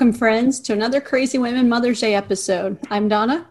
[0.00, 2.78] Welcome, friends, to another Crazy Women Mother's Day episode.
[2.90, 3.46] I'm Donna.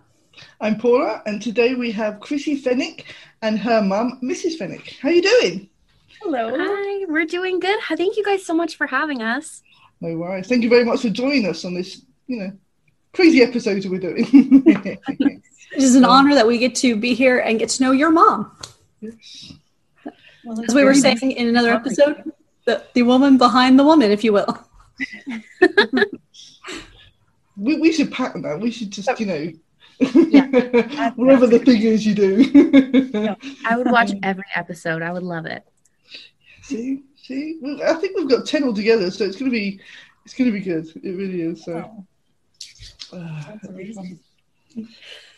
[0.59, 3.03] I'm Paula, and today we have Chrissy Feniak
[3.43, 4.57] and her mum, Mrs.
[4.57, 4.97] Feniak.
[4.97, 5.69] How you doing?
[6.19, 6.51] Hello.
[6.57, 7.77] Hi, we're doing good.
[7.89, 9.61] Thank you guys so much for having us.
[10.01, 10.47] No worries.
[10.47, 12.51] Thank you very much for joining us on this, you know,
[13.13, 14.25] crazy episode we're doing.
[14.65, 14.99] it
[15.75, 18.57] is an honor that we get to be here and get to know your mom.
[19.01, 19.53] Yes.
[20.43, 21.35] Well, As we were saying nice.
[21.35, 22.33] in another episode,
[22.65, 24.65] the, the woman behind the woman, if you will.
[27.59, 28.59] we, we should patent that.
[28.59, 29.51] We should just, you know,
[29.99, 33.35] yeah, whatever the thing is you do.
[33.65, 35.01] I would watch every episode.
[35.01, 35.65] I would love it.
[36.61, 39.79] See, see, well, I think we've got ten altogether, so it's gonna be,
[40.23, 40.87] it's gonna be good.
[41.03, 41.65] It really is.
[41.65, 42.05] So,
[43.11, 43.17] oh.
[43.17, 43.57] uh,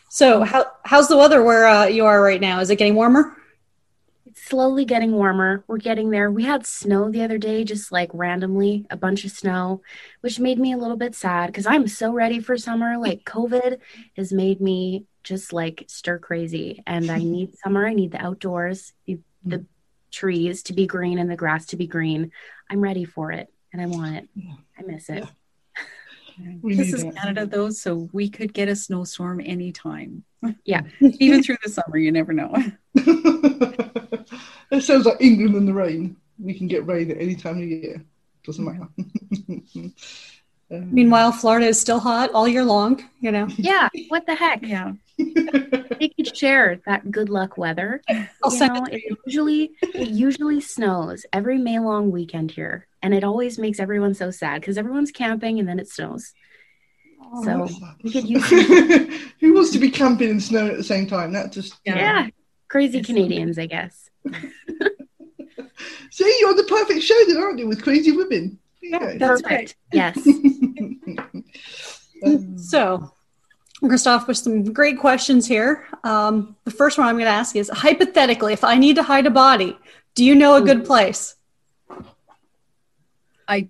[0.09, 2.59] so how how's the weather where uh, you are right now?
[2.59, 3.35] Is it getting warmer?
[4.31, 5.63] It's slowly getting warmer.
[5.67, 6.31] We're getting there.
[6.31, 9.81] We had snow the other day, just like randomly, a bunch of snow,
[10.21, 12.97] which made me a little bit sad because I'm so ready for summer.
[12.97, 13.79] Like COVID
[14.15, 17.85] has made me just like stir crazy, and I need summer.
[17.85, 18.93] I need the outdoors.
[19.05, 19.65] The, the
[20.11, 22.31] trees to be green and the grass to be green.
[22.69, 24.29] I'm ready for it and I want it.
[24.77, 25.25] I miss it.
[26.37, 26.53] Yeah.
[26.63, 30.23] this is Canada though, so we could get a snowstorm anytime.
[30.63, 30.81] Yeah.
[30.99, 32.55] Even through the summer, you never know.
[32.95, 36.17] It sounds like England and the rain.
[36.39, 38.03] We can get rain at any time of year.
[38.43, 38.87] Doesn't matter.
[40.71, 43.47] Um, Meanwhile, Florida is still hot all year long, you know.
[43.57, 44.65] Yeah, what the heck?
[44.65, 44.93] Yeah.
[45.17, 48.01] they could share that good luck weather.
[48.41, 52.87] I'll you know, it, it usually it usually snows every May long weekend here.
[53.03, 56.33] And it always makes everyone so sad because everyone's camping and then it snows.
[57.21, 58.47] Oh, so we could use
[59.39, 61.33] who wants to be camping and snow at the same time?
[61.33, 62.29] That just yeah, yeah.
[62.71, 64.09] Crazy Canadians, I guess.
[66.09, 68.57] See, you're on the perfect show then, aren't you, with crazy women?
[68.81, 69.75] Yeah, that's Perfect.
[69.93, 70.15] Right.
[70.15, 70.15] Yes.
[72.69, 73.11] so,
[73.81, 75.85] we're going to start off with some great questions here.
[76.05, 79.25] Um, the first one I'm going to ask is hypothetically, if I need to hide
[79.25, 79.77] a body,
[80.15, 81.35] do you know a good place?
[83.47, 83.69] I,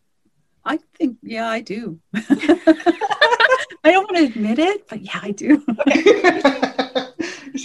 [0.63, 1.99] I think, yeah, I do.
[2.13, 5.65] I don't want to admit it, but yeah, I do.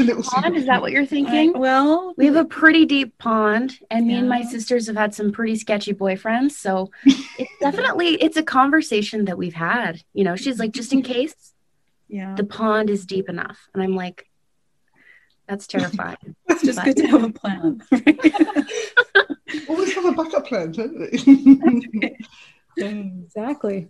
[0.00, 0.56] It's a little pond.
[0.56, 1.56] Is that what you're thinking?
[1.56, 4.12] I, well, we have a pretty deep pond, and yeah.
[4.12, 6.52] me and my sisters have had some pretty sketchy boyfriends.
[6.52, 10.02] So it's definitely it's a conversation that we've had.
[10.12, 11.34] You know, she's like, just in case,
[12.08, 14.28] yeah, the pond is deep enough, and I'm like,
[15.48, 16.16] that's terrifying.
[16.48, 17.82] it's just but, good to have a plan.
[19.68, 21.08] Always have a backup plan, don't
[22.76, 23.88] exactly.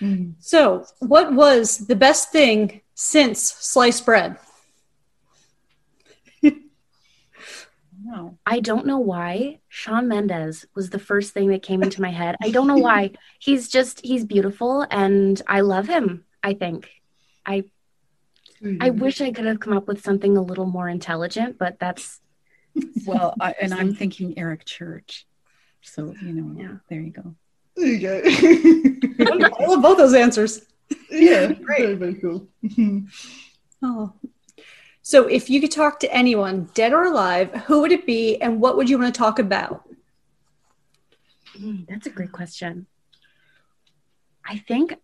[0.00, 0.34] Mm.
[0.38, 4.36] So, what was the best thing since sliced bread?
[8.06, 8.38] No.
[8.46, 12.36] I don't know why Shawn Mendes was the first thing that came into my head.
[12.40, 13.10] I don't know why.
[13.40, 16.88] He's just he's beautiful and I love him, I think.
[17.44, 17.64] I
[18.62, 18.80] mm-hmm.
[18.80, 22.20] I wish I could have come up with something a little more intelligent, but that's
[23.06, 25.26] well, I, and I'm thinking Eric Church.
[25.82, 27.34] So, you know, yeah, there you go.
[27.74, 29.56] There you go.
[29.58, 30.60] I love both those answers.
[31.10, 31.80] Yeah, great.
[31.80, 32.46] Very, very cool.
[33.82, 34.12] oh.
[35.08, 38.60] So, if you could talk to anyone, dead or alive, who would it be and
[38.60, 39.88] what would you want to talk about?
[41.56, 42.88] Mm, that's a great question.
[44.44, 44.96] I think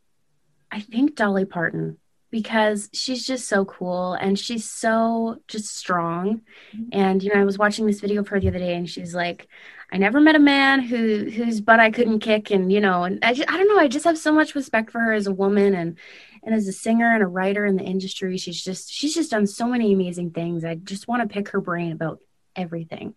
[0.72, 1.98] I think Dolly Parton
[2.32, 6.40] because she's just so cool and she's so just strong.
[6.74, 6.88] Mm-hmm.
[6.90, 9.14] And you know, I was watching this video of her the other day and she's
[9.14, 9.46] like,
[9.92, 13.20] I never met a man who whose butt I couldn't kick, and you know, and
[13.22, 13.78] I, just, I don't know.
[13.78, 15.96] I just have so much respect for her as a woman and
[16.42, 18.36] and as a singer and a writer in the industry.
[18.36, 20.64] She's just she's just done so many amazing things.
[20.64, 22.20] I just want to pick her brain about
[22.56, 23.14] everything.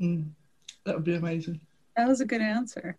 [0.00, 0.30] Mm,
[0.84, 1.60] that would be amazing.
[1.96, 2.96] That was a good answer.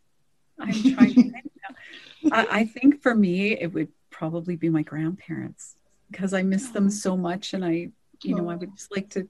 [0.59, 1.51] I'm trying to think
[2.31, 5.75] I, I think for me, it would probably be my grandparents
[6.12, 7.89] because I miss them so much, and I,
[8.21, 9.27] you know, I would just like to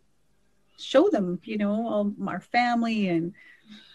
[0.77, 3.33] show them, you know, all our family and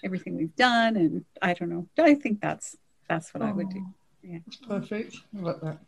[0.05, 2.77] everything we've done and i don't know i think that's
[3.09, 3.85] that's what oh, i would do
[4.23, 5.79] yeah perfect i like that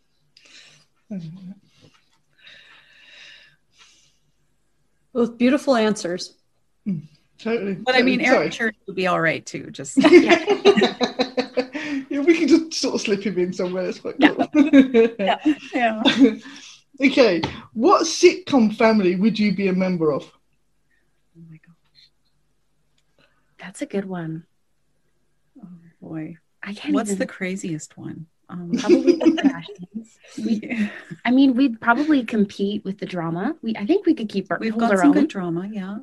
[5.13, 6.37] both beautiful answers
[6.87, 7.03] mm,
[7.39, 8.03] totally but totally.
[8.03, 10.45] i mean eric church would be all right too just yeah.
[12.19, 13.85] Yeah, we can just sort of slip him in somewhere.
[13.85, 14.49] That's quite cool.
[15.19, 15.39] yeah.
[15.75, 16.03] yeah.
[17.05, 17.43] okay,
[17.75, 20.25] what sitcom family would you be a member of?
[20.25, 23.27] Oh my gosh.
[23.59, 24.45] That's a good one.
[25.63, 25.69] Oh
[26.01, 26.39] boy.
[26.63, 26.95] I can't.
[26.95, 28.27] What's even, the craziest one?
[28.51, 30.09] Um, probably the Kardashians.
[30.45, 30.91] We, yeah.
[31.25, 33.57] I mean, we'd probably compete with the drama.
[33.63, 35.15] We, I think we could keep our We've hold got our some own.
[35.15, 35.99] good drama, yeah.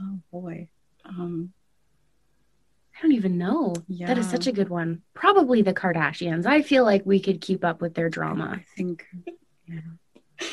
[0.00, 0.68] Oh boy.
[1.06, 1.52] Um,
[2.98, 3.74] I don't even know.
[3.88, 4.08] Yeah.
[4.08, 5.02] That is such a good one.
[5.14, 6.44] Probably the Kardashians.
[6.44, 8.56] I feel like we could keep up with their drama.
[8.56, 9.06] I think
[9.66, 9.80] yeah.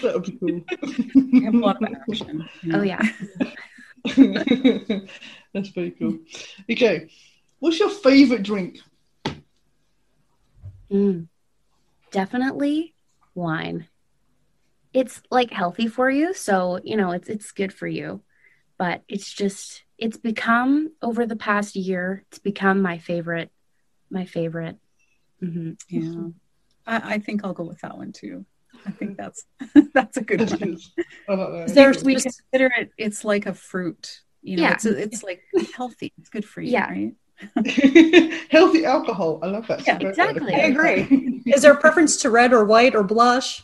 [0.04, 0.62] That would be cool.
[1.32, 2.48] we have a lot of action.
[2.62, 2.74] you.
[2.76, 3.02] Oh yeah.
[5.54, 6.20] That's very cool.
[6.72, 7.10] Okay,
[7.60, 8.80] what's your favorite drink?
[10.92, 11.28] Mm.
[12.12, 12.94] Definitely
[13.36, 13.88] wine.
[14.94, 18.22] It's like healthy for you, so you know it's it's good for you.
[18.78, 22.24] But it's just it's become over the past year.
[22.30, 23.52] It's become my favorite.
[24.10, 24.78] My favorite.
[25.40, 26.28] hmm Yeah.
[26.86, 28.46] I, I think I'll go with that one too.
[28.86, 29.46] I think that's
[29.94, 30.60] that's a good one.
[30.60, 30.78] good.
[31.28, 31.64] I like that.
[31.66, 34.22] Is there we Just- consider it it's like a fruit.
[34.42, 34.74] You know, Yeah.
[34.74, 35.42] it's it's like
[35.76, 36.14] healthy.
[36.18, 36.90] It's good for you, Yeah.
[36.90, 37.14] right?
[38.50, 39.40] Healthy alcohol.
[39.44, 39.86] I love that.
[39.86, 40.10] Yeah, Very good.
[40.10, 40.54] exactly.
[40.56, 41.42] I agree.
[41.54, 43.64] Is there a preference to red or white or blush?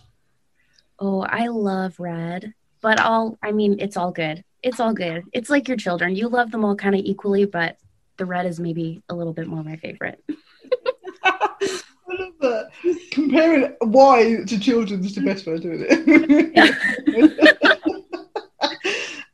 [1.00, 4.44] Oh, I love red, but all I mean, it's all good.
[4.62, 5.24] It's all good.
[5.34, 6.16] It's like your children.
[6.16, 7.78] You love them all kind of equally, but
[8.18, 10.24] the red is maybe a little bit more my favorite.
[11.24, 12.70] I love that.
[13.12, 17.73] Comparing wine to children is the best way of doing it.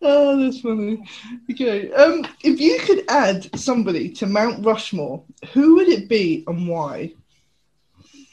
[0.01, 1.03] Oh, that's funny.
[1.51, 1.91] Okay.
[1.93, 5.23] Um, if you could add somebody to Mount Rushmore,
[5.53, 7.13] who would it be and why?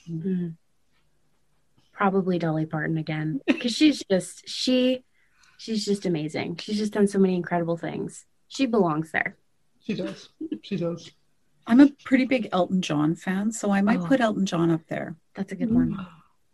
[0.09, 0.55] Mhm.
[1.93, 5.03] Probably Dolly Parton again because she's just she
[5.59, 6.57] she's just amazing.
[6.59, 8.27] She's just done so many incredible things.
[8.49, 9.37] She belongs there.
[9.83, 10.29] She does.
[10.63, 11.11] She does.
[11.67, 14.07] I'm a pretty big Elton John fan, so I might Oh.
[14.07, 15.17] put Elton John up there.
[15.35, 15.97] That's a good one.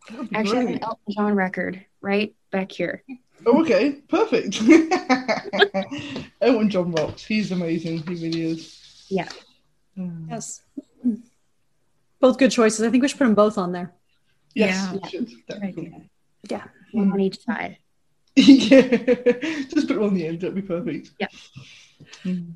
[0.08, 0.82] That would be Actually, I have an.
[0.84, 3.02] Elton John record right back here.
[3.46, 3.92] Oh, okay.
[4.08, 4.60] Perfect.
[6.40, 7.24] Elton John rocks.
[7.24, 7.98] He's amazing.
[8.06, 9.04] He really is.
[9.08, 9.28] Yeah.
[9.98, 10.28] Mm.
[10.30, 10.60] Yes.
[12.20, 12.82] Both good choices.
[12.86, 13.92] I think we should put them both on there.
[14.54, 14.92] Yes, Yeah.
[15.02, 15.26] we should.
[15.26, 16.10] Good Definitely.
[16.44, 16.70] idea.
[16.92, 17.78] One on each side.
[18.36, 18.80] yeah.
[19.72, 20.40] Just put it on the end.
[20.40, 21.10] That'd be perfect.
[21.18, 21.26] Yeah.
[22.24, 22.52] Mm.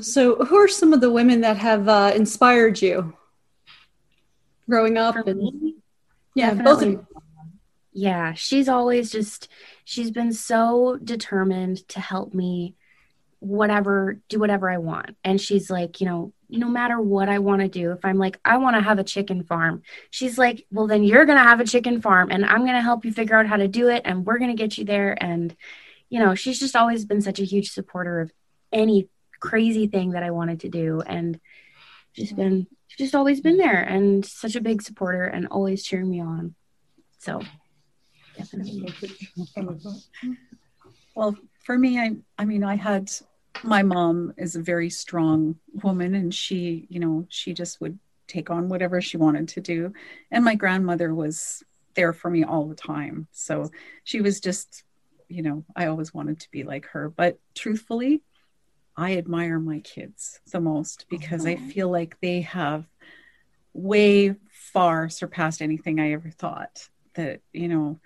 [0.00, 3.14] So, who are some of the women that have uh, inspired you
[4.68, 5.16] growing up?
[5.26, 5.76] And me,
[6.34, 6.80] yeah, both.
[6.80, 6.94] definitely.
[6.96, 7.06] Of,
[7.92, 9.48] yeah she's always just
[9.84, 12.74] she's been so determined to help me
[13.40, 15.16] whatever do whatever i want.
[15.24, 18.38] And she's like you know no matter what i want to do if i'm like
[18.44, 21.60] i want to have a chicken farm she's like well then you're going to have
[21.60, 24.02] a chicken farm and i'm going to help you figure out how to do it
[24.04, 25.16] and we're going to get you there.
[25.22, 25.56] And
[26.08, 28.32] you know she's just always been such a huge supporter of
[28.72, 29.08] any
[29.40, 31.00] crazy thing that i wanted to do.
[31.00, 31.40] And
[32.12, 36.10] she's been she's just always been there and such a big supporter and always cheering
[36.10, 36.54] me on.
[37.18, 37.40] So
[38.29, 38.29] definitely I love that.
[41.16, 43.10] Well, for me, I I mean, I had
[43.62, 48.48] my mom is a very strong woman, and she, you know, she just would take
[48.48, 49.92] on whatever she wanted to do,
[50.30, 51.64] and my grandmother was
[51.94, 53.26] there for me all the time.
[53.32, 53.70] So
[54.04, 54.84] she was just,
[55.28, 57.08] you know, I always wanted to be like her.
[57.10, 58.22] But truthfully,
[58.96, 61.68] I admire my kids the most because I mm-hmm.
[61.68, 62.84] feel like they have
[63.72, 68.00] way far surpassed anything I ever thought that, you know,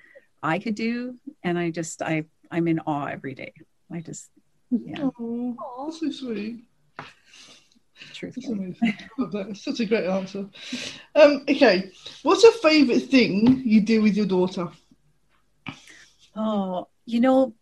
[0.44, 1.16] I could do.
[1.42, 3.54] And I just, I, I'm in awe every day.
[3.90, 4.30] I just,
[4.70, 6.64] yeah, Oh, so sweet.
[6.96, 8.52] That's truthfully.
[8.52, 8.94] amazing.
[8.98, 9.48] I love that.
[9.48, 10.46] It's such a great answer.
[11.14, 11.90] Um, okay.
[12.22, 14.68] What's a favourite thing you do with your daughter?
[16.36, 17.54] Oh, you know,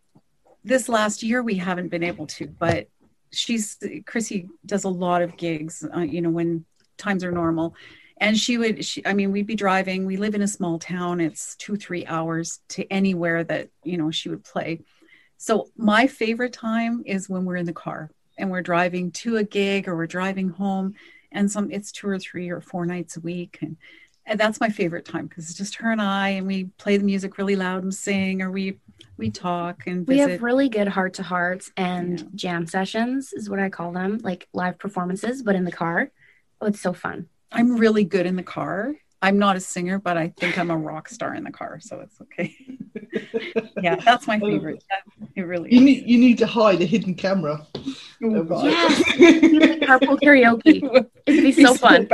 [0.65, 2.89] this last year we haven't been able to, but
[3.31, 6.65] she's Chrissy does a lot of gigs, uh, you know, when
[6.97, 7.75] times are normal.
[8.23, 10.07] And she would, she, I mean, we'd be driving.
[10.07, 11.21] We live in a small town.
[11.21, 14.81] It's two, three hours to anywhere that, you know, she would play.
[15.39, 19.43] So my favorite time is when we're in the car and we're driving to a
[19.45, 20.95] gig or we're driving home
[21.33, 23.59] and some, it's two or three or four nights a week.
[23.61, 23.77] And,
[24.25, 27.05] and that's my favorite time because it's just her and I, and we play the
[27.05, 28.79] music really loud and sing, or we
[29.17, 32.27] we talk and we have really good heart to hearts and Yeah.
[32.35, 36.11] jam sessions is what i call them like live performances but in the car
[36.61, 38.95] oh it's so fun I'm really good in the car.
[39.25, 42.01] I'm not a singer, but I think I'm a rock star in the car, so
[42.01, 42.57] it's okay.
[43.83, 44.83] yeah, that's my favorite.
[44.83, 44.87] Oh.
[44.91, 45.85] That- it really You is.
[45.85, 47.65] need you need to hide a hidden camera.
[48.23, 48.65] Oh, God.
[48.67, 49.03] Yes.
[49.89, 50.83] carpool karaoke
[51.27, 52.07] it'd be so fun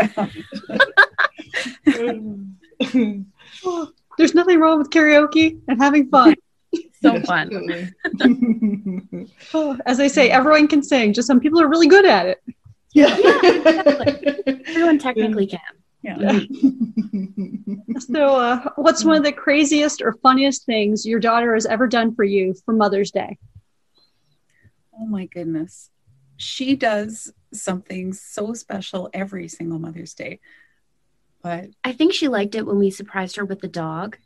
[4.18, 6.35] There's nothing wrong with karaoke and having fun.
[7.02, 9.26] so Yes, fun definitely.
[9.54, 11.12] Oh, As I say, everyone can sing.
[11.12, 12.42] Just some people are really good at it.
[12.92, 13.16] Yeah.
[14.47, 15.61] everyone technically can
[16.02, 16.40] Yeah.
[18.00, 22.14] So, uh, what's one of the craziest or funniest things your daughter has ever done
[22.14, 23.38] for you for Mother's Day?
[24.95, 25.90] Oh my goodness.
[26.37, 30.38] She does something so special every single Mother's Day.
[31.42, 34.16] But I think she liked it when we surprised her with the dog,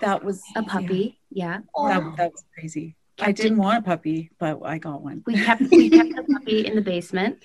[0.00, 1.18] that was a puppy.
[1.30, 1.60] Yeah.
[1.78, 2.96] yeah, that, that was crazy.
[3.20, 5.22] I didn't it- want a puppy, but I got one.
[5.26, 7.42] we kept we kept the puppy in the basement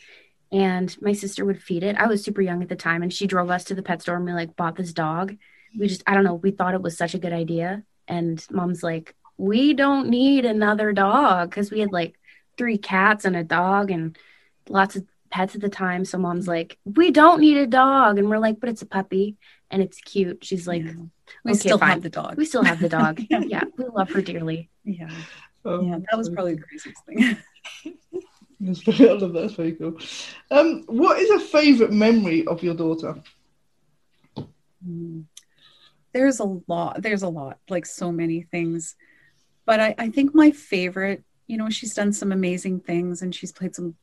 [0.52, 3.28] and my sister would feed it i was super young at the time and she
[3.28, 5.36] drove us to the pet store and we like bought this dog
[5.78, 8.82] we just i don't know we thought it was such a good idea and mom's
[8.84, 12.16] like we don't need another dog because we had like
[12.58, 14.18] three cats and a dog and
[14.68, 16.52] lots of pets at the time so mom's mm-hmm.
[16.52, 19.38] like we don't need a dog and we're like but it's a puppy
[19.70, 20.94] and it's cute she's like Yeah.
[21.46, 21.90] we okay, still fine.
[21.92, 22.38] have the dog.
[22.38, 23.42] we still have the dog Yeah.
[23.46, 25.12] yeah we love her dearly yeah.
[25.66, 27.38] Oh, yeah, that was probably the craziest thing.
[28.62, 29.42] That's very, I love that.
[29.42, 29.98] That's very cool.
[30.52, 33.16] Um, what is a favourite memory of your daughter?
[34.86, 35.26] Mm.
[36.14, 37.02] There's a lot.
[37.02, 38.96] There's a lot, like so many things.
[39.66, 43.52] But I, I think my favorite, you know, she's done some amazing things and she's
[43.52, 43.96] played some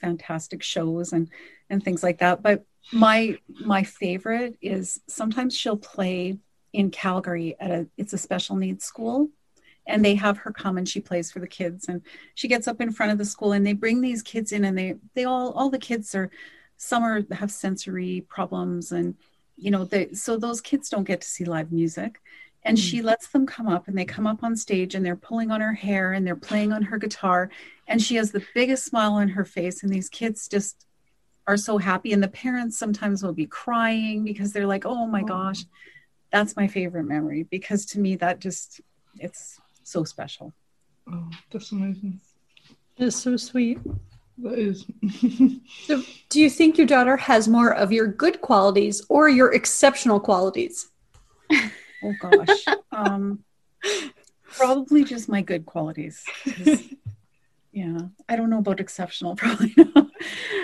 [0.00, 1.28] fantastic shows and
[1.70, 2.42] and things like that.
[2.42, 6.38] But my my favorite is sometimes she'll play
[6.72, 9.28] in Calgary at a it's a special needs school
[9.86, 11.88] and they have her come and she plays for the kids.
[11.88, 12.02] And
[12.34, 14.76] she gets up in front of the school and they bring these kids in and
[14.76, 16.30] they they all all the kids are
[16.76, 19.14] some are have sensory problems and
[19.56, 22.20] you know they so those kids don't get to see live music.
[22.64, 23.04] And she mm.
[23.04, 25.72] lets them come up and they come up on stage and they're pulling on her
[25.72, 27.50] hair and they're playing on her guitar.
[27.88, 30.86] And she has the biggest smile on her face and these kids just
[31.48, 32.12] are so happy.
[32.12, 35.26] And the parents sometimes will be crying because they're like oh my Oh.
[35.26, 35.64] gosh
[36.30, 37.42] that's my favorite memory.
[37.42, 38.80] Because to me that just
[39.18, 40.52] it's so special
[41.10, 42.20] Oh, that's amazing.
[42.96, 43.78] That's so sweet.
[44.38, 44.86] That is.
[45.86, 50.20] So, do you think your daughter has more of your good qualities or your exceptional
[50.20, 50.90] qualities?
[52.02, 53.40] oh gosh um
[54.56, 56.82] probably just my good qualities 'cause,
[57.72, 57.98] yeah
[58.28, 60.08] i don't know about exceptional probably not.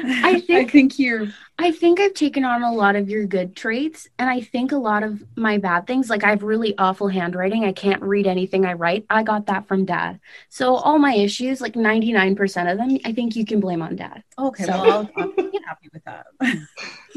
[0.05, 1.29] I i think- think you're
[1.61, 4.77] I think I've taken on a lot of your good traits, and I think a
[4.77, 7.65] lot of my bad things, like I have really awful handwriting.
[7.65, 9.05] I can't read anything I write.
[9.11, 10.21] I got that from dad.
[10.51, 14.23] So all my issues, like 99% of them, I think you can blame on dad.
[14.39, 16.61] okay So- well I'll, I'll be happy with that that's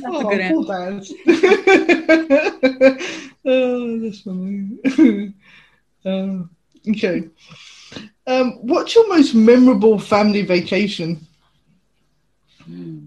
[0.07, 1.13] oh, a good answer
[3.45, 5.33] oh, that's funny.
[6.05, 6.50] um,
[6.89, 7.29] okay.
[8.31, 11.27] Um, what's your most memorable family vacation?
[12.63, 13.00] Hmm.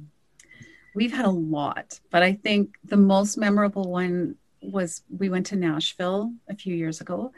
[0.95, 5.57] We've had a lot, but I think the most memorable one was we went to
[5.57, 7.33] Nashville a few years ago,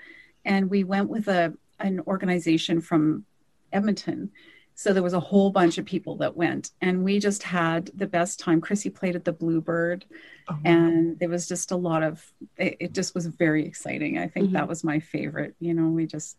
[0.44, 3.24] and we went with a an organization from
[3.72, 4.30] Edmonton.
[4.74, 8.06] So there was a whole bunch of people that went, and we just had the
[8.06, 8.60] best time.
[8.60, 10.04] Chrissy played at the Bluebird,
[10.48, 12.24] Oh, and there was just a lot of.
[12.58, 14.18] It, it just was very exciting.
[14.18, 14.52] I think Mhm.
[14.54, 15.54] that was my favorite.
[15.60, 16.36] You know, we just.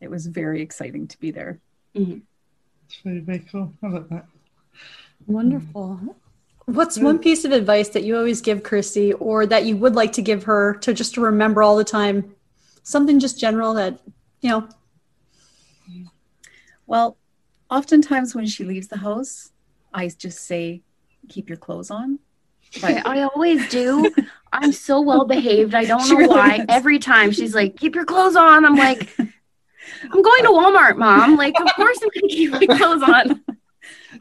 [0.00, 1.58] It was very exciting to be there.
[1.96, 2.18] Mm-hmm.
[2.86, 3.72] it's very, very cool.
[3.82, 4.26] I like that.
[5.26, 5.98] Wonderful.
[6.02, 6.72] Mm-hmm.
[6.72, 10.12] What's one piece of advice that you always give Christy or that you would like
[10.12, 12.34] to give her to just to remember all the time?
[12.84, 13.98] Something just general that,
[14.40, 14.68] you know,
[16.86, 17.16] Well,
[17.70, 19.50] oftentimes when she leaves the house,
[19.92, 20.82] I just say,
[21.28, 22.20] keep your clothes on.
[22.84, 24.12] I, I always do.
[24.52, 25.74] I'm so well behaved.
[25.74, 26.54] I don't She know really why.
[26.56, 26.66] is.
[26.68, 28.64] Every time she's like, keep your clothes on.
[28.64, 29.08] I'm like,
[30.02, 31.36] I'm going to Walmart, mom.
[31.36, 33.42] Like, of course I'm going to keep my clothes on.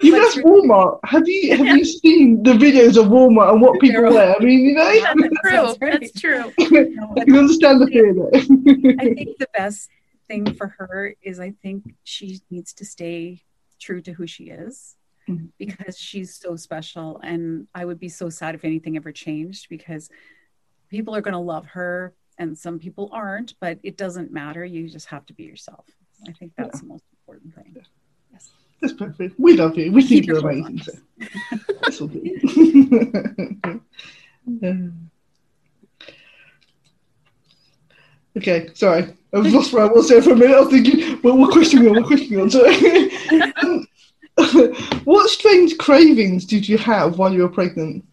[0.02, 1.00] You But that's Walmart.
[1.06, 4.36] Have you have you seen the videos of Walmart and what people They're all- wear?
[4.40, 5.52] I mean, you know, That's true.
[5.52, 6.00] That's right.
[6.00, 6.54] That's true.
[7.28, 8.96] You understand the fear.
[9.00, 9.90] I think the best
[10.28, 13.42] thing for her is I think she needs to stay
[13.80, 14.96] true to who she is
[15.28, 15.50] Mhm.
[15.58, 17.20] because she's so special.
[17.24, 20.10] And I would be so sad if anything ever changed because
[20.90, 24.66] people are going to love her and some people aren't, but it doesn't matter.
[24.66, 25.86] You just have to be yourself.
[26.28, 27.76] I think that's the most important thing.
[28.32, 28.50] Yes.
[28.82, 29.38] That's perfect.
[29.38, 29.92] We love you.
[29.92, 30.80] We think Keep you're your amazing.
[30.80, 30.94] So.
[31.82, 33.82] That's all good.
[34.64, 35.12] Um,
[38.36, 39.14] okay, sorry.
[39.32, 40.56] I was lost where I was there for a minute.
[40.56, 41.96] I was thinking, well, what question on?
[41.96, 42.50] What question on?
[42.50, 43.12] Sorry.
[45.04, 48.06] What strange cravings did you have while you were pregnant?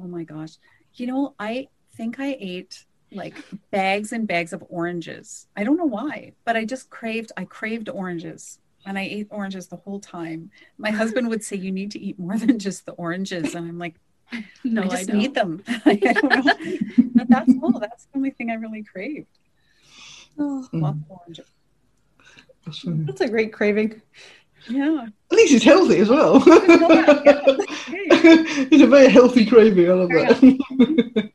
[0.00, 0.52] Oh my gosh.
[0.94, 3.34] You know, I think I ate like
[3.70, 5.46] bags and bags of oranges.
[5.56, 9.68] I don't know why, but I just craved, I craved oranges and I ate oranges
[9.68, 10.50] the whole time.
[10.78, 13.54] My husband would say, You need to eat more than just the oranges.
[13.54, 13.96] And I'm like,
[14.64, 15.18] No, I I, just don't.
[15.18, 15.62] need them.
[15.84, 16.54] I don't know.
[17.14, 17.78] But that's all.
[17.78, 19.26] That's the only thing I really craved.
[20.38, 21.02] oh, Mm.
[21.08, 21.46] Oranges.
[22.64, 24.00] That's that's a great craving.
[24.68, 25.06] Yeah.
[25.30, 26.42] At least it's healthy as well.
[27.92, 29.90] it's a very healthy craving.
[29.90, 31.30] I love that.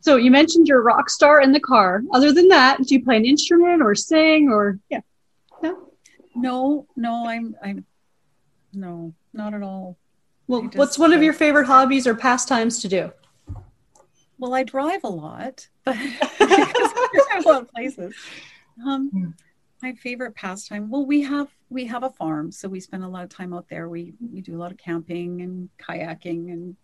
[0.00, 2.02] So you mentioned you're a rock star in the car.
[2.12, 5.00] Other than that, do you play an instrument or sing or yeah?
[5.62, 5.90] No.
[6.34, 7.84] No, no, I'm I'm
[8.72, 9.98] no, not at all.
[10.46, 13.12] Well, just, what's one of your favorite hobbies or pastimes to do?
[14.38, 15.96] Well, I drive a lot, but
[16.40, 18.14] a lot of places.
[18.80, 18.88] Hmm.
[18.88, 19.34] Um,
[19.82, 20.90] my favorite pastime.
[20.90, 23.68] Well, we have we have a farm, so we spend a lot of time out
[23.68, 23.88] there.
[23.88, 26.76] We we do a lot of camping and kayaking, and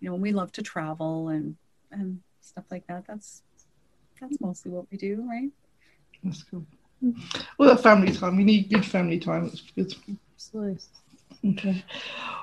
[0.00, 1.56] you know we love to travel and
[1.90, 3.04] and stuff like that.
[3.06, 3.42] That's
[4.20, 5.50] that's mostly what we do, right?
[6.24, 6.66] that's cool.
[7.58, 8.36] Well, that family time.
[8.36, 9.46] We need good family time.
[9.46, 10.16] It's good.
[10.34, 10.78] Absolutely.
[11.44, 11.84] Okay.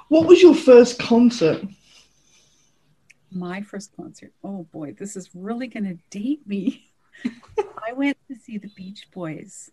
[0.08, 1.62] What was your first concert?
[3.32, 4.32] My first concert.
[4.44, 6.92] Oh boy, this is really going to date me.
[7.88, 9.72] I went to see the Beach Boys,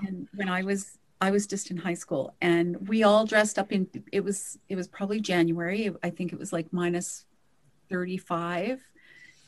[0.00, 3.70] and when I was I was just in high school, and we all dressed up
[3.70, 3.86] in.
[4.10, 5.94] It was it was probably January.
[6.02, 7.24] I think it was like minus
[7.92, 8.82] thirty five.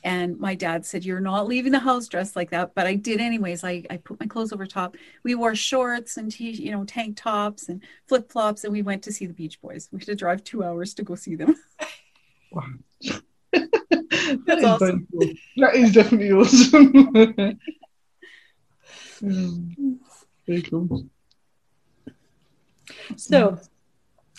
[0.05, 2.75] And my dad said, You're not leaving the house dressed like that.
[2.75, 3.65] But I did anyways.
[3.65, 4.97] I, I put my clothes over top.
[5.23, 9.03] We wore shorts and t you know, tank tops and flip flops, and we went
[9.05, 9.89] to see the Beach Boys.
[9.91, 11.57] We had to drive two hours to go see them.
[14.47, 15.07] That is awesome.
[15.11, 15.31] cool.
[15.57, 17.59] That is definitely awesome.
[19.23, 19.99] Um,
[20.47, 21.07] very cool.
[23.17, 23.59] So,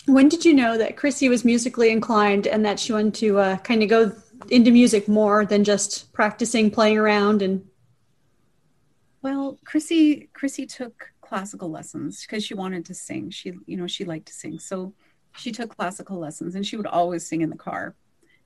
[0.06, 3.56] when did you know that Chrissy was musically inclined and that she wanted to uh,
[3.58, 4.12] kind of go
[4.50, 7.64] into music more than just practicing, playing around, and
[9.22, 13.30] Well, Chrissy Chrissy took classical lessons because she wanted to sing.
[13.30, 14.58] She, you know, she liked to sing.
[14.58, 14.94] So
[15.36, 17.94] she took classical lessons and she would always sing in the car.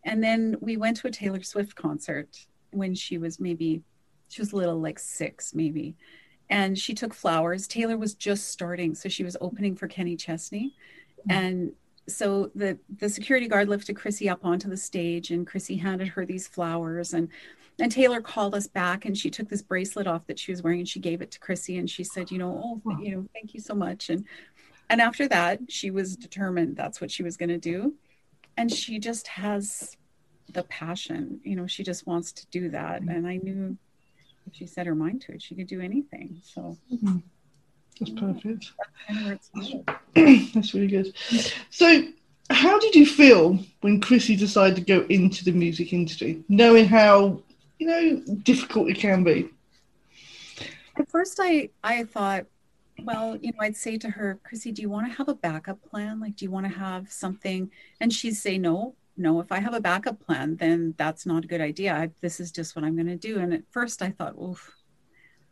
[0.04, 3.82] And then we went to a Taylor Swift concert when she was maybe
[4.28, 5.94] she was a little like 6 maybe.
[6.48, 7.68] And she took flowers.
[7.68, 10.74] Taylor was just starting, so she was opening for Kenny Chesney.
[11.28, 11.72] And
[12.08, 16.24] so the the security guard lifted Chrissy up onto the stage and Chrissy handed her
[16.24, 17.28] these flowers and
[17.78, 20.80] and Taylor called us back and she took this bracelet off that she was wearing
[20.80, 23.54] and she gave it to Chrissy and she said, you know, oh, you know, thank
[23.54, 24.10] you so much.
[24.10, 24.24] And
[24.90, 27.94] and after that, she was determined that's what she was going to do.
[28.56, 29.96] And she just has
[30.52, 33.00] the passion, you know, she just wants to do that.
[33.00, 33.08] Mm-hmm.
[33.08, 33.78] And I knew
[34.46, 36.40] if she set her mind to it, she could do anything.
[36.42, 37.18] So mm-hmm.
[38.00, 38.72] That's perfect.
[39.06, 40.52] kind of where it started.
[40.54, 41.14] That's really good.
[41.70, 42.04] So,
[42.48, 47.42] how did you feel when Chrissy decided to go into the music industry, knowing how
[47.78, 49.50] you know difficult it can be?
[50.96, 52.46] At first, I I thought,
[53.04, 55.82] well, you know, I'd say to her, Chrissy, do you want to have a backup
[55.82, 56.20] plan?
[56.20, 57.70] Like, do you want to have something?
[58.00, 59.40] And she'd say, no, no.
[59.40, 61.94] If I have a backup plan, then that's not a good idea.
[61.94, 63.38] I, this is just what I'm going to do.
[63.38, 64.72] And at first, I thought, oof,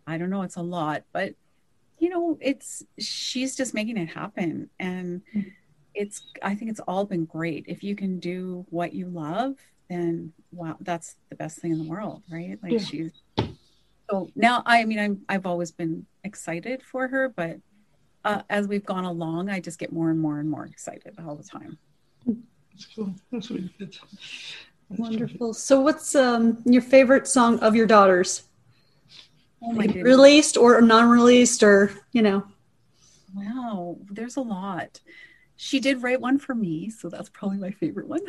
[0.06, 1.34] I don't know, it's a lot, but
[1.98, 5.22] you know, it's she's just making it happen, and
[5.94, 6.26] it's.
[6.42, 7.64] I think it's all been great.
[7.68, 9.54] If you can do what you love,
[9.90, 12.58] then wow, that's the best thing in the world, right?
[12.62, 12.78] Like Yeah.
[12.78, 13.12] she's
[14.10, 17.58] so now i mean i'm i've always been excited for her but
[18.24, 21.36] uh, as we've gone along i just get more and more and more excited all
[21.36, 21.78] the time
[22.26, 23.14] That's cool.
[23.32, 23.96] That's really good.
[24.88, 25.52] That's wonderful.
[25.52, 28.44] So, what's um, your favorite song of your daughters?
[29.62, 29.86] Oh my.
[29.86, 32.44] Released or non-released, or you know?
[33.34, 35.00] wow there's a lot
[35.56, 38.20] she did write one for me so that's probably my favorite one.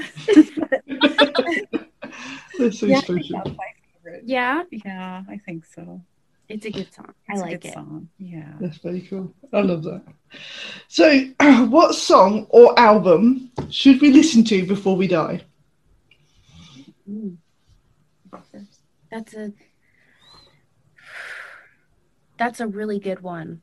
[2.59, 3.37] That's so yeah, special.
[3.37, 3.71] that's my
[4.03, 6.01] favorite Yeah, yeah i think so
[6.49, 7.13] it's a good song.
[7.29, 7.73] I It's a like good it.
[7.75, 9.31] song yeah That's very cool.
[9.53, 10.01] I love that.
[10.87, 11.05] So,
[11.69, 15.43] what song or album should we listen to before we die?
[19.11, 19.51] That's a
[22.39, 23.62] that's a really good one.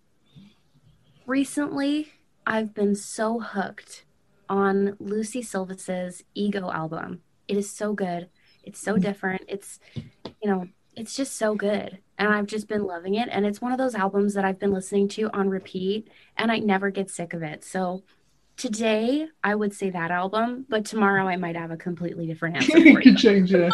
[1.27, 2.13] Recently,
[2.47, 4.05] I've been so hooked
[4.49, 7.23] on Lucie Silvas's Ego album.
[7.49, 8.29] It is so good.
[8.63, 9.43] It's so different.
[9.49, 10.05] It's you
[10.51, 11.99] know, it's just so good.
[12.19, 14.73] And I've just been loving it and it's one of those albums that I've been
[14.73, 17.65] listening to on repeat and I never get sick of it.
[17.65, 18.05] So
[18.57, 22.73] today I would say that album, but tomorrow I might have a completely different answer
[22.73, 22.97] for you.
[23.01, 23.71] could change, yeah.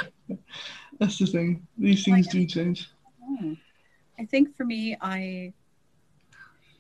[0.99, 1.67] That's the thing.
[1.79, 2.91] These things do change.
[3.25, 3.55] Hmm.
[4.19, 5.53] I think for me, I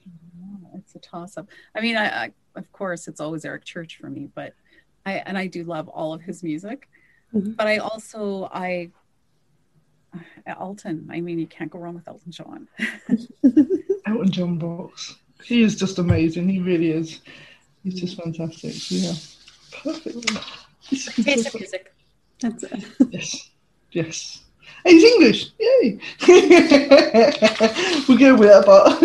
[0.07, 1.49] oh, it's a toss up.
[1.75, 4.55] I mean, I, I of course it's always Eric Church for me, but
[5.07, 6.89] I and I do love all of his music.
[7.35, 7.57] Mhm.
[7.57, 8.91] But I also I
[10.47, 11.09] Elton.
[11.11, 12.69] I mean, you can't go wrong with Elton John.
[14.07, 15.17] Elton John Box.
[15.43, 16.49] He is just amazing.
[16.49, 17.21] He really is.
[17.83, 18.91] He's just fantastic.
[18.91, 19.13] Yeah.
[19.83, 20.31] Perfect.
[20.91, 21.95] This Taste of music.
[22.41, 22.85] That's it.
[23.11, 23.51] Yes.
[23.93, 24.42] Yes.
[24.85, 25.51] He's English.
[25.59, 25.99] Yay.
[28.09, 29.03] we'll go with that part.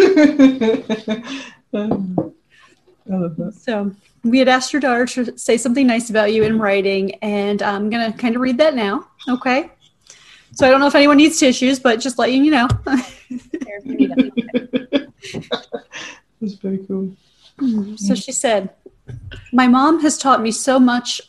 [1.73, 2.33] um,
[3.11, 3.53] I love that.
[3.53, 3.91] So
[4.23, 7.89] we had asked your daughter to say something nice about you in writing, and I'm
[7.89, 9.07] gonna kind of read that now.
[9.27, 9.69] Okay.
[10.53, 12.67] So I don't know if anyone needs tissues, but just letting you know.
[16.41, 17.15] That's very cool.
[17.97, 18.71] so she said,
[19.53, 21.21] My mom has taught me so much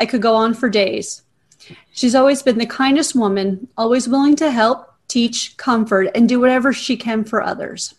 [0.00, 1.23] I could go on for days.
[1.92, 6.72] She's always been the kindest woman, always willing to help, teach, comfort, and do whatever
[6.72, 7.94] she can for others.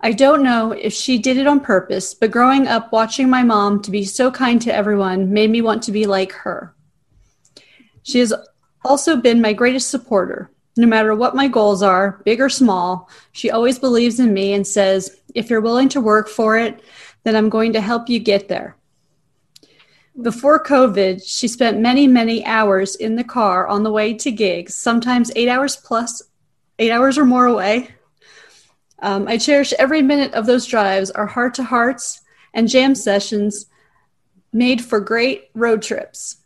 [0.00, 3.82] I don't know if she did it on purpose, but growing up watching my mom
[3.82, 6.74] to be so kind to everyone made me want to be like her.
[8.02, 8.32] She has
[8.82, 10.50] also been my greatest supporter.
[10.76, 14.66] No matter what my goals are, big or small, she always believes in me and
[14.66, 16.82] says, if you're willing to work for it,
[17.24, 18.76] then I'm going to help you get there.
[20.22, 24.76] Before COVID, she spent many, many hours in the car on the way to gigs,
[24.76, 26.22] sometimes eight hours plus,
[26.78, 27.88] eight hours or more away.
[28.98, 32.20] Um, I cherish every minute of those drives, our heart to hearts
[32.52, 33.66] and jam sessions
[34.52, 36.38] made for great road trips.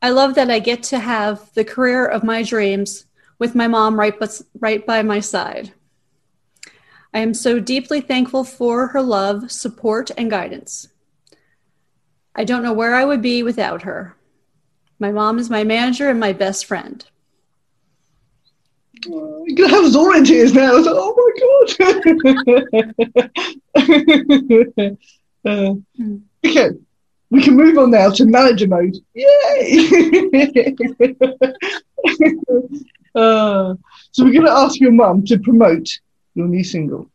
[0.00, 3.04] I love that I get to have the career of my dreams
[3.38, 4.14] with my mom right,
[4.58, 5.72] right by my side.
[7.14, 10.88] I am so deeply thankful for her love, support, and guidance.
[12.34, 14.16] I don't know where I would be without her.
[14.98, 17.04] My mom is my manager and my best friend.
[19.10, 20.76] Oh, you can have Zora in tears now.
[20.76, 21.32] It's like, oh my
[24.70, 24.94] god.
[25.44, 25.74] uh,
[26.46, 26.70] okay,
[27.30, 28.96] we can move on now to manager mode.
[29.14, 29.26] Yay!
[33.14, 33.74] uh,
[34.12, 35.88] so we're going to ask your mum to promote
[36.34, 37.10] your new single.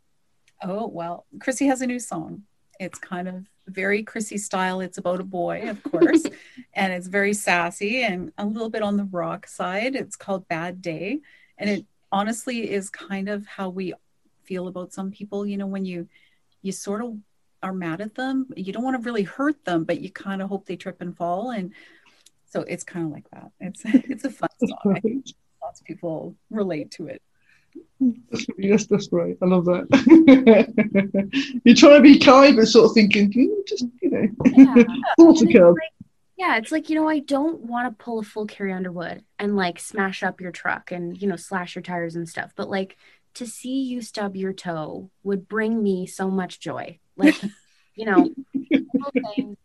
[0.61, 2.43] Oh, well, Chrissy has a new song.
[2.79, 4.79] It's kind of very Chrissy style.
[4.81, 6.23] It's about a boy, of course,
[6.73, 9.95] and it's very sassy and a little bit on the rock side.
[9.95, 11.19] It's called Bad Day.
[11.57, 13.93] And it honestly is kind of how we
[14.43, 16.07] feel about some people, you know, when you
[16.61, 17.17] you sort of
[17.63, 20.49] are mad at them, you don't want to really hurt them, but you kind of
[20.49, 21.51] hope they trip and fall.
[21.51, 21.73] And
[22.49, 23.51] so it's kind of like that.
[23.59, 24.93] It's it's a fun song.
[24.95, 25.25] I think
[25.61, 27.21] lots of people relate to it.
[28.57, 29.35] Yes, that's right.
[29.41, 29.87] I love that.
[31.63, 34.83] You're trying to be kind, but sort of thinking, you just, you know, Yeah.
[35.17, 35.91] thoughts And a it's like-
[36.37, 39.55] yeah, it's like, you know, I don't want to pull a full Carrie Underwood and
[39.55, 42.51] like smash up your truck and, you know, slash your tires and stuff.
[42.55, 42.95] But like
[43.35, 46.99] to see you stub your toe would bring me so much joy.
[47.15, 47.41] Like,
[47.95, 49.55] you know, it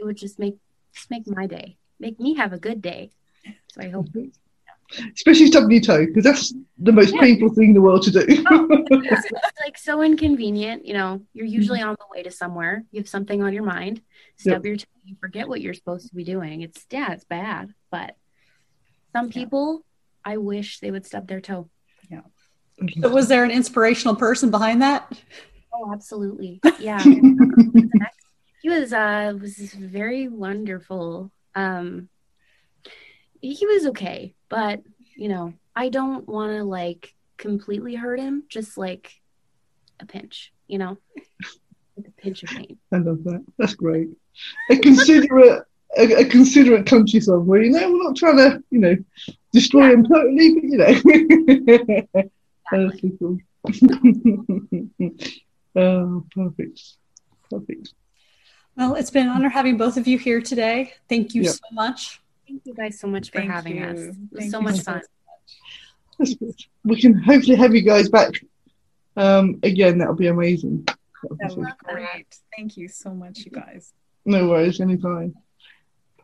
[0.00, 0.56] would just make
[0.94, 3.10] just make my day, make me have a good day.
[3.74, 4.06] So I hope
[5.14, 7.20] Especially stubbing your toe, because that's the most Yeah.
[7.20, 8.20] painful thing in the world to do.
[8.28, 10.86] it's it's, like so inconvenient.
[10.86, 12.84] You know, you're usually on the way to somewhere.
[12.92, 14.02] You have something on your mind.
[14.36, 14.84] Stub your toe.
[15.04, 16.62] You forget what you're supposed to be doing.
[16.62, 17.72] It's yeah, it's bad.
[17.90, 18.16] But
[19.12, 19.84] some people,
[20.24, 21.68] I wish they would stub their toe.
[22.10, 22.20] Yeah.
[23.00, 25.10] So was there an inspirational person behind that?
[25.72, 26.60] Oh, absolutely.
[26.78, 27.02] Yeah.
[28.62, 31.30] he was uh was very wonderful.
[31.54, 32.08] Um
[33.40, 34.82] he was okay, but
[35.16, 39.12] you know, I don't want to like completely hurt him, just like
[40.00, 40.96] a pinch, you know?
[41.96, 42.76] Like a pinch of pain.
[42.92, 43.42] I love that.
[43.58, 44.08] That's great.
[44.70, 45.62] A considerate,
[45.96, 48.96] a, a considerate country song where you know we're not trying to, you know,
[49.52, 50.94] destroy him totally, but you know.
[52.72, 53.38] That's so cool.
[55.76, 56.80] oh, perfect,
[57.50, 57.94] perfect.
[58.76, 60.92] Well, it's been an honor having both of you here today.
[61.08, 61.52] Thank you Yeah.
[61.52, 62.20] so much.
[62.48, 63.84] Thank you guys so much for Thank having you.
[63.84, 63.98] us.
[64.00, 65.02] It was Thank so much so fun.
[66.18, 66.54] That's good.
[66.84, 68.32] We can hopefully have you guys back
[69.16, 69.98] um, again.
[69.98, 70.84] That'll be amazing.
[71.22, 72.26] That'll be That so- was great.
[72.56, 73.92] Thank you so much, you guys.
[74.24, 75.34] no worries, anytime.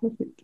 [0.01, 0.43] Perfect.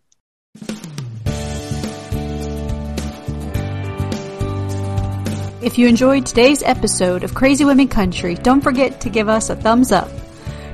[5.61, 9.57] If you enjoyed today's episode of Crazy Women Country, don't forget to give us a
[9.57, 10.09] thumbs up.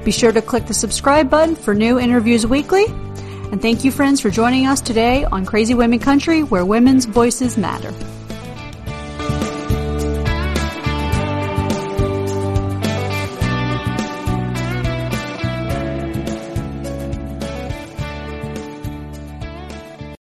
[0.04, 2.84] Be sure to click the subscribe button for new interviews weekly.
[3.52, 7.56] And thank you, friends, for joining us today on Crazy Women Country, where women's voices
[7.56, 7.92] matter.